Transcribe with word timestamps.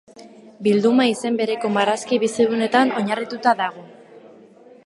Bilduma 0.67 1.05
izen 1.09 1.37
bereko 1.41 1.71
marrazki 1.75 2.21
bizidunetan 2.25 2.97
oinarrituta 3.03 3.57
dago. 3.65 3.89